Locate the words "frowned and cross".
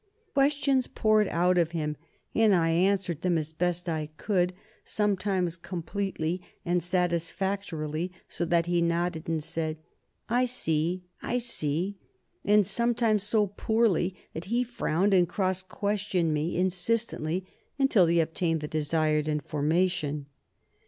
14.63-15.61